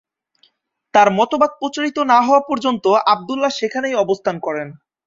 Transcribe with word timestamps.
তাঁর 0.93 1.09
মতবাদ 1.11 1.51
প্রচারিত 1.59 1.97
না 2.11 2.19
হওয়া 2.21 2.41
পর্যন্ত 2.49 2.85
আব্দুল্লাহ 3.13 3.51
সেখানেই 3.59 3.95
অবস্থান 3.95 4.35
করেন। 4.39 4.67